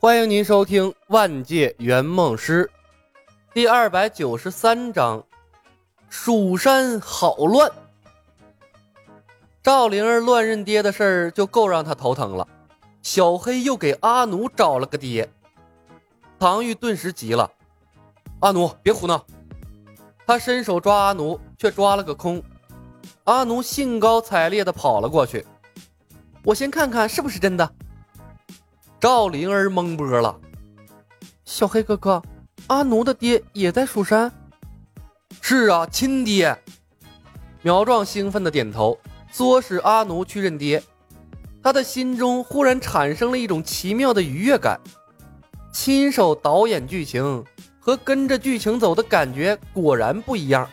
[0.00, 2.64] 欢迎您收听《万界圆梦师》
[3.52, 5.24] 第二百九十三章：
[6.08, 7.68] 蜀山好乱。
[9.60, 12.46] 赵灵儿乱认爹的事儿就够让他头疼了，
[13.02, 15.28] 小黑又给阿奴找了个爹。
[16.38, 17.50] 唐玉顿时急了
[18.38, 19.26] ：“阿奴，别胡闹！”
[20.24, 22.40] 他伸手抓阿奴，却抓了个空。
[23.24, 25.44] 阿奴兴高采烈地跑了过去
[26.44, 27.68] ：“我先看看是不是真的。”
[29.00, 30.36] 赵灵儿懵波了，
[31.44, 32.20] 小黑哥哥，
[32.66, 34.32] 阿奴的爹也在蜀山。
[35.40, 36.58] 是啊，亲爹。
[37.62, 38.98] 苗壮兴奋的点头，
[39.32, 40.82] 唆使阿奴去认爹。
[41.62, 44.80] 他的心中忽然产生了一种奇妙的愉悦感。
[45.72, 47.44] 亲手导演剧情
[47.78, 50.68] 和跟着剧情走的感觉果然不一样。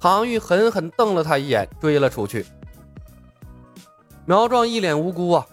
[0.00, 2.44] 唐玉狠狠瞪了他一眼，追了出去。
[4.26, 5.46] 苗壮一脸无辜啊。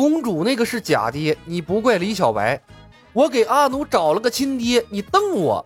[0.00, 2.58] 公主那个是假爹，你不怪李小白。
[3.12, 5.62] 我给阿奴找了个亲爹，你瞪我。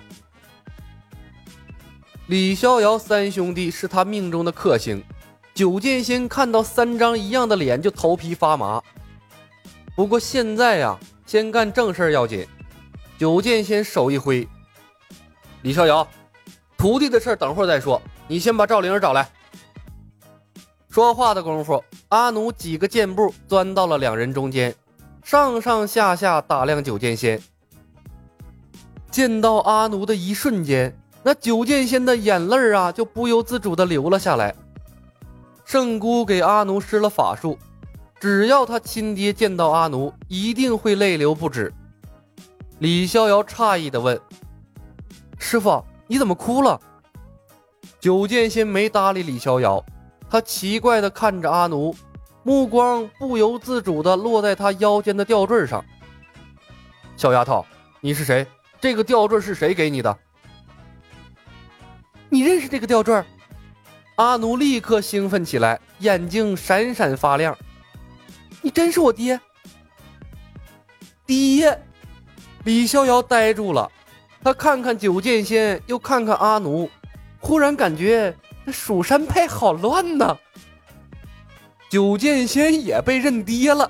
[2.27, 5.01] 李逍遥三兄弟是他命中的克星，
[5.55, 8.83] 九剑仙看到三张一样的脸就头皮发麻。
[9.95, 12.45] 不过现在呀，先干正事要紧。
[13.17, 14.49] 九剑仙手一挥，
[15.63, 16.05] 李逍遥，
[16.77, 19.31] 徒弟的事等会儿再说，你先把赵灵儿找来。
[20.91, 24.73] 说话的功夫，阿奴几个箭步钻到了两人中间，
[25.25, 27.43] 上上下下打量九剑仙。
[29.11, 34.55] 见到阿奴的一瞬间，那九剑仙的眼泪啊就不由自主的流了下来。
[35.65, 37.59] 圣姑给阿奴施了法术，
[38.21, 41.75] 只要他亲爹见到阿奴，一定会泪流不止。
[42.79, 44.21] 李逍遥诧异的问
[45.37, 46.81] ：“师傅，你怎么哭了？”
[47.99, 49.85] 九剑仙没搭理李逍遥。
[50.31, 51.95] 他奇怪的看着阿奴，
[52.45, 55.83] 目光不由自主地落在他腰间的吊坠上。
[57.17, 57.65] 小丫头，
[58.01, 58.47] 你是谁？
[58.81, 60.19] 这个吊坠是谁给你的？
[62.29, 63.25] 你认识这个吊坠？
[64.17, 67.57] 阿奴立刻兴奋起来，眼睛闪闪发亮。
[68.61, 69.41] 你真是我爹！
[71.25, 71.83] 爹！
[72.65, 73.91] 李逍遥呆住了，
[74.43, 76.91] 他看看九剑仙，又看看阿奴，
[77.41, 78.37] 忽然感觉。
[78.67, 80.37] 这蜀山派好乱呐！
[81.95, 83.89] 九剑仙也被认爹了。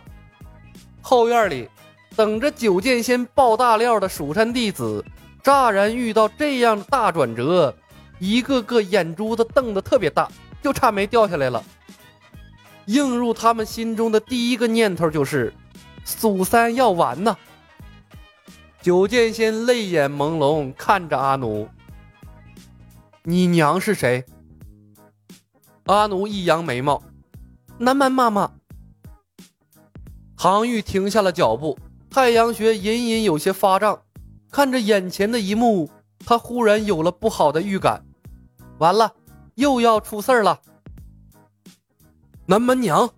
[1.00, 1.66] 后院里
[2.14, 5.02] 等着九剑仙爆大料的蜀山弟子，
[5.42, 7.74] 乍然遇到这样大转折，
[8.18, 10.30] 一个个眼珠子瞪得特别大，
[10.62, 11.64] 就差没掉下来了。
[12.84, 15.50] 映入他们心中的第一个念头就是
[16.04, 17.34] ：“蜀山要完呐！”
[18.82, 21.66] 九剑仙泪眼朦胧看着阿奴
[23.24, 24.22] ：“你娘是谁？”
[25.88, 27.02] 阿奴一扬眉毛，
[27.78, 28.52] 南蛮妈妈。
[30.36, 31.78] 唐玉停下了脚步，
[32.10, 34.02] 太阳穴隐隐有些发胀，
[34.50, 35.90] 看着眼前的一幕，
[36.24, 38.04] 他忽然有了不好的预感。
[38.78, 39.14] 完了，
[39.54, 40.60] 又要出事儿了。
[42.46, 43.10] 南蛮娘，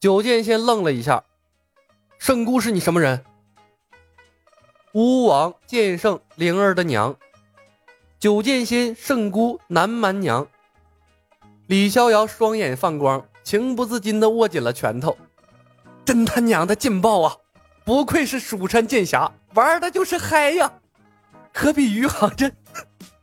[0.00, 1.24] 九剑仙愣了一下，
[2.18, 3.24] 圣姑是你什么人？
[4.94, 7.16] 巫王剑圣灵儿的娘，
[8.18, 10.46] 九剑仙圣姑南蛮娘。
[11.66, 15.16] 李逍遥双眼放光，情不自禁地握紧了拳头。
[16.04, 17.36] 真他娘的劲爆啊！
[17.84, 20.72] 不愧是蜀山剑侠，玩的就是嗨呀！
[21.52, 22.50] 可比余杭镇，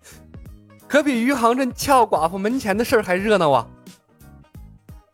[0.88, 3.68] 可比余杭镇俏寡妇门前的事儿还热闹啊！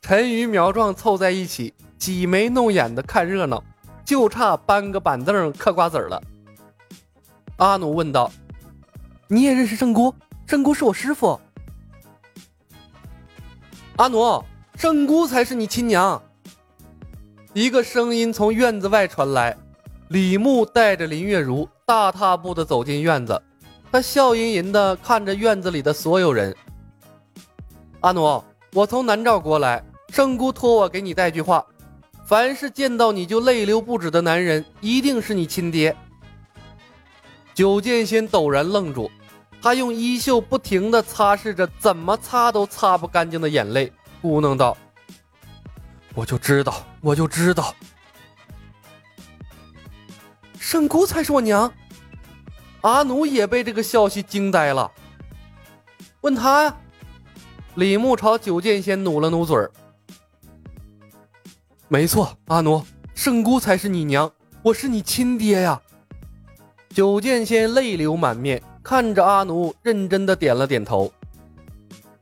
[0.01, 3.63] 陈余苗壮凑在一起，挤眉弄眼的看热闹，
[4.05, 6.21] 就差搬个板凳嗑瓜子了。
[7.57, 8.31] 阿奴问道
[9.27, 10.13] ：“你也认识圣姑？
[10.45, 11.39] 圣姑是我师傅。”
[13.97, 14.43] 阿奴，
[14.77, 16.21] 圣姑才是你亲娘。
[17.53, 19.57] 一个声音从院子外传来，
[20.09, 23.41] 李牧带着林月如大踏步的走进院子，
[23.91, 26.55] 他笑吟吟的看着院子里的所有人。
[28.01, 31.65] 阿奴，我从南诏国来，圣姑托我给你带句话：
[32.23, 35.97] 凡是见到你就泪流不止的男人，一定是你亲爹。
[37.55, 39.09] 九剑仙陡然愣住。
[39.59, 43.91] 他用衣袖不停地擦拭着怎么擦都擦不干净的眼泪，
[44.21, 44.77] 咕哝道
[46.15, 47.75] ：“我就知道，我就知道，
[50.59, 51.71] 圣姑才是我娘。”
[52.81, 54.91] 阿奴也被这个消息惊呆了，
[56.21, 56.75] 问他呀。
[57.75, 59.71] 李牧朝九剑仙努了努嘴儿
[61.87, 62.83] ：“没错，阿奴，
[63.13, 64.31] 圣姑才是你娘，
[64.63, 65.81] 我是你亲爹呀。”
[66.89, 68.61] 九剑仙泪流满面。
[68.81, 71.11] 看着阿奴，认真的点了点头。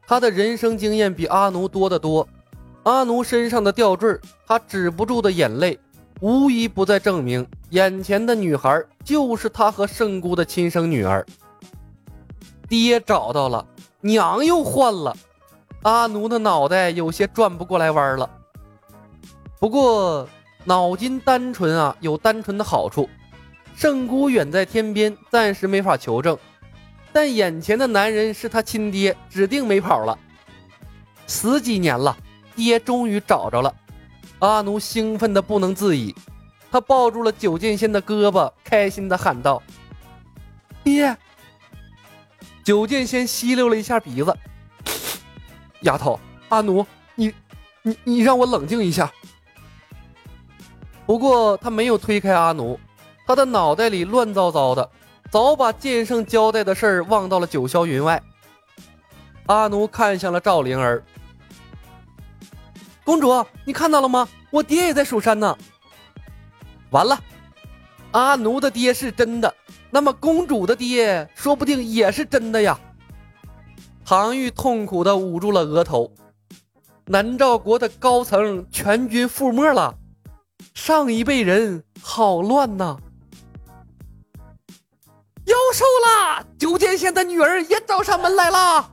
[0.07, 2.27] 他的人生经验比阿奴多得多。
[2.83, 5.79] 阿奴身上的吊坠，他止不住的眼泪，
[6.21, 11.25] 无一不在证明眼前的女孩就是他和圣姑的亲生女儿。
[12.69, 13.65] 爹找到了，
[14.01, 15.15] 娘又换了，
[15.81, 18.29] 阿奴的脑袋有些转不过来弯了。
[19.59, 20.27] 不过
[20.63, 23.09] 脑筋单纯啊，有单纯的好处。
[23.75, 26.37] 圣姑远在天边，暂时没法求证，
[27.15, 30.19] 但眼前的男人是他亲爹，指定没跑了。
[31.25, 32.17] 十几年了，
[32.57, 33.73] 爹终于找着了。
[34.39, 36.13] 阿奴兴奋的不能自已，
[36.69, 39.63] 他抱住了九剑仙的胳膊，开心的喊道
[40.83, 41.15] ：“爹！”
[42.65, 44.37] 九剑仙吸溜了一下鼻子
[45.83, 46.19] ：“丫头，
[46.49, 46.85] 阿奴，
[47.15, 47.33] 你、
[47.81, 49.09] 你、你让我冷静一下。”
[51.07, 52.77] 不过他没有推开阿奴，
[53.25, 54.91] 他的脑袋里乱糟糟的，
[55.35, 58.23] 早把剑圣交代的事儿忘到了九霄云外。
[59.47, 61.03] 阿奴看向了赵灵儿。
[63.03, 64.25] 公主，你看到了吗？
[64.49, 65.57] 我爹也在蜀山呢。
[66.91, 67.19] 完了，
[68.11, 69.53] 阿奴的爹是真的，
[69.91, 72.79] 那么公主的爹说不定也是真的呀。
[74.05, 76.13] 唐玉痛苦的捂住了额头，
[77.07, 79.95] 南诏国的高层全军覆没了，
[80.73, 82.95] 上一辈人好乱呐。
[85.75, 86.41] 兽啦！
[86.57, 88.91] 九剑仙的女儿也找上门来了。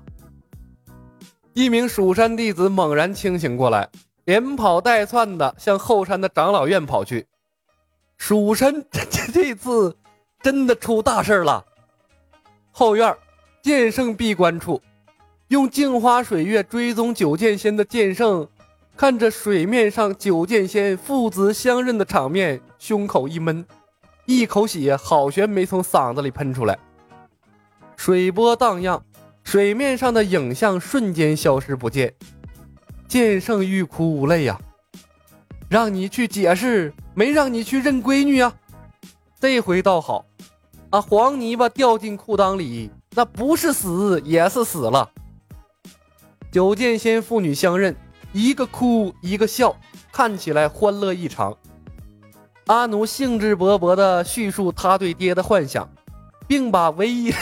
[1.52, 3.88] 一名蜀山弟子猛然清醒过来，
[4.24, 7.28] 连跑带窜的向后山的长老院跑去。
[8.16, 9.96] 蜀山 这这这次
[10.42, 11.64] 真的出大事了！
[12.72, 13.16] 后院
[13.62, 14.82] 剑圣闭关处，
[15.46, 18.48] 用镜花水月追踪九剑仙的剑圣，
[18.96, 23.64] 看着水面上九剑仙父子相认的场面，胸口一闷，
[24.26, 26.78] 一口血好悬没从嗓子里喷出来，
[27.96, 29.04] 水波荡漾。
[29.44, 32.14] 水面上的影像瞬间消失不见，
[33.08, 34.58] 剑圣欲哭无泪呀！
[35.68, 38.54] 让你去解释，没让你去认闺女啊！
[39.40, 40.24] 这回倒好，
[40.90, 45.10] 啊，黄泥巴掉进裤裆里，那不是死也是死了。
[46.52, 47.96] 九剑仙父女相认，
[48.32, 49.74] 一个哭一个笑，
[50.12, 51.54] 看起来欢乐异常。
[52.66, 55.88] 阿奴兴致勃勃地叙述他对爹的幻想，
[56.46, 57.32] 并把唯一。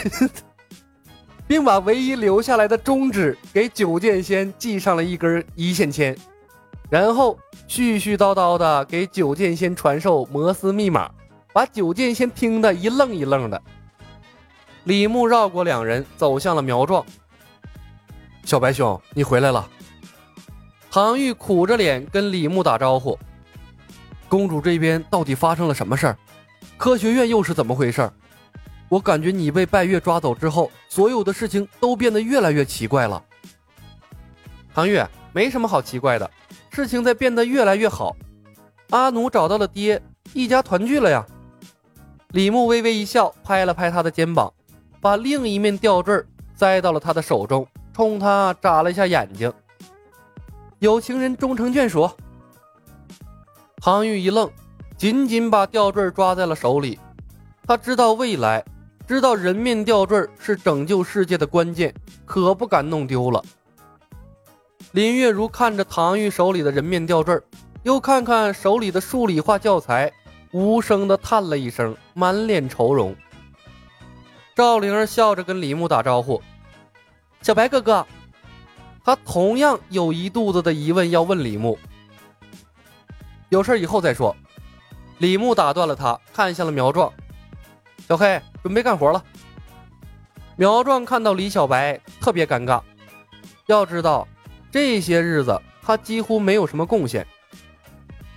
[1.47, 6.17] 并把唯一留下来的中指给九剑仙系上了一根一线牵，
[6.89, 7.37] 然后
[7.67, 11.11] 絮絮叨叨的给九剑仙传授摩斯密码，
[11.51, 13.61] 把九剑仙听得一愣一愣的。
[14.85, 17.05] 李牧绕过两人，走向了苗壮。
[18.45, 19.67] 小白兄，你回来了。
[20.89, 23.19] 唐玉苦着脸跟李牧打招呼。
[24.31, 26.17] 公主这边到底发生了什么事儿？
[26.77, 28.09] 科学院又是怎么回事？
[28.87, 33.21] 我感觉你被拜月抓走之后，所有的事情都变得越来越奇怪了。
[34.73, 36.31] 唐月，没什么好奇怪的，
[36.69, 38.15] 事情在变得越来越好。
[38.91, 40.01] 阿奴找到了爹，
[40.31, 41.25] 一家团聚了呀。
[42.29, 44.53] 李牧微微一笑，拍了拍他的肩膀，
[45.01, 46.23] 把另一面吊坠
[46.55, 49.51] 塞到了他的手中，冲他眨了一下眼睛。
[50.79, 52.09] 有情人终成眷属。
[53.83, 54.47] 唐玉一愣，
[54.95, 56.99] 紧紧把吊坠抓在了手里。
[57.65, 58.63] 他知道未来。
[59.07, 61.93] 知道人面吊坠是拯救世界的关键，
[62.23, 63.43] 可不敢弄丢了。
[64.91, 67.37] 林月如看着唐玉手里的人面吊坠，
[67.83, 70.13] 又看看手里的数理化教材，
[70.53, 73.13] 无声的叹了一声，满脸愁容。
[74.55, 76.41] 赵灵儿笑着跟李牧打招呼
[77.41, 78.05] ：“小白哥哥。”
[79.03, 81.77] 他同样有一肚子的疑问要问李牧。
[83.51, 84.33] 有事以后再说。
[85.17, 87.11] 李牧打断了他，看向了苗壮。
[88.07, 89.21] 小黑准备干活了。
[90.55, 92.81] 苗壮看到李小白特别尴尬，
[93.65, 94.25] 要知道
[94.71, 97.27] 这些日子他几乎没有什么贡献。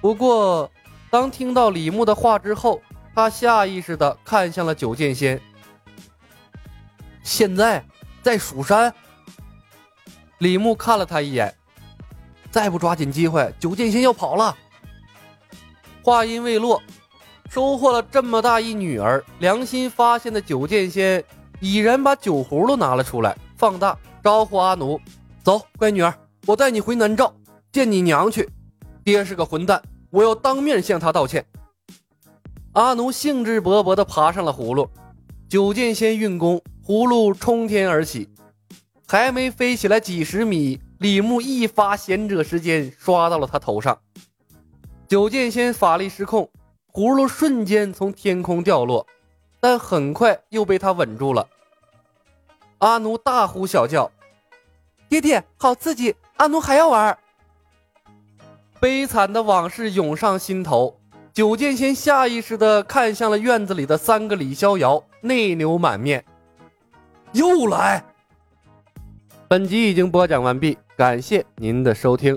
[0.00, 0.68] 不过
[1.11, 2.83] 当听到李牧的话之后，
[3.14, 5.40] 他下意识的看向了九剑仙。
[7.23, 7.85] 现在
[8.21, 8.92] 在蜀山。
[10.38, 11.54] 李牧看了他一眼，
[12.50, 14.56] 再不抓紧机会，九剑仙要跑了。
[16.04, 16.82] 话音未落。
[17.49, 21.25] 收获了这么大一女儿，良心发现的九剑仙
[21.61, 25.00] 已然把酒葫芦拿了出来，放大招呼阿奴
[25.42, 26.12] ：“走，乖女儿，
[26.46, 27.32] 我带你回南诏
[27.73, 28.46] 见你娘去。
[29.02, 29.80] 爹是个混蛋，
[30.11, 31.46] 我要当面向他道歉。”
[32.73, 34.90] 阿奴兴致勃勃地爬上了葫芦，
[35.49, 38.28] 九剑仙运功，葫芦冲天而起，
[39.06, 43.96] 还没飞起来几十米，李牧一发贤者时间刷到了他头上，
[45.14, 46.50] 九剑仙法力失控，
[46.92, 49.06] 葫芦瞬间从天空掉落，
[49.61, 51.47] 但很快又被他稳住了。
[52.78, 54.11] 阿奴大呼小叫，
[55.09, 57.16] 爹爹好刺激，阿奴还要玩。
[58.80, 60.99] 悲惨的往事涌上心头，
[61.33, 66.25] 九剑仙下意识的看向了院子里的三个李逍遥，泪流满面，
[67.30, 68.04] 又来。
[69.47, 72.37] 本集已经播讲完毕，感谢您的收听。